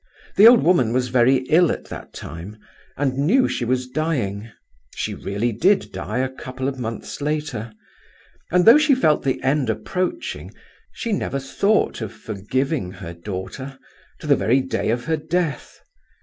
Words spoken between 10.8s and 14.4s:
she never thought of forgiving her daughter, to the